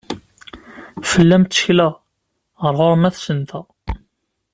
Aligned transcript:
Fell-am 1.11 1.43
ttekleɣ, 1.45 1.93
ɣer 2.61 2.73
ɣur-m 2.79 3.07
ad 3.07 3.15
sendeɣ. 3.17 3.65